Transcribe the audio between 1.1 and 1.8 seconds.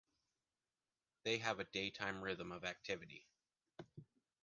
They have a